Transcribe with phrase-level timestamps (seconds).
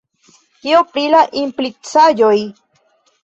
[0.63, 2.35] Kio pri la implicaĵoj?